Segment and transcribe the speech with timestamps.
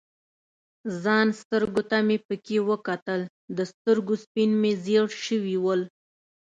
[1.01, 3.21] ځان سترګو ته مې پکې وکتل،
[3.57, 5.81] د سترګو سپین مې ژړ شوي ول.